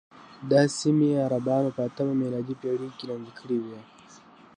[0.51, 3.79] دا سیمې عربانو په اتمه میلادي پېړۍ کې لاندې کړې وې.